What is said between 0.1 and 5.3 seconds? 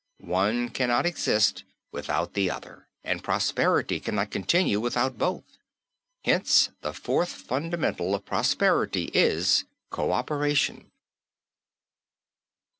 One cannot exist without the other and prosperity cannot continue without